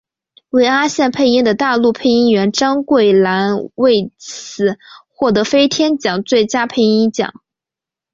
[0.49, 7.39] 为阿信配音的大陆配音员张桂兰为此获得飞天奖最佳配音奖。